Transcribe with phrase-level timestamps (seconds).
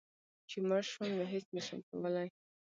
[0.49, 2.27] چي مړ شوم نو هيڅ نشم کولی